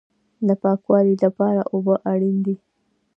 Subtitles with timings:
[0.47, 2.55] د پاکوالي لپاره اوبه اړین دي